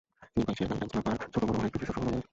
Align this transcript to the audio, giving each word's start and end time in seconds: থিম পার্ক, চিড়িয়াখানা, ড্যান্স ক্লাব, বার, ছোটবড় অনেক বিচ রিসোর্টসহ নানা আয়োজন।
থিম 0.33 0.41
পার্ক, 0.45 0.53
চিড়িয়াখানা, 0.57 0.77
ড্যান্স 0.79 0.91
ক্লাব, 0.91 1.05
বার, 1.17 1.29
ছোটবড় 1.33 1.57
অনেক 1.61 1.73
বিচ 1.73 1.77
রিসোর্টসহ 1.81 2.03
নানা 2.05 2.11
আয়োজন। 2.13 2.29